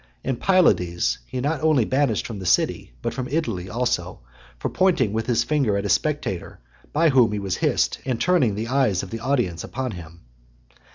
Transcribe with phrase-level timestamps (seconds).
[0.23, 4.21] And Pylades he not only banished from the city, but from Italy also,
[4.57, 6.59] for pointing with his finger at a spectator
[6.91, 10.21] by whom he was hissed, and turning the eyes of the audience upon him.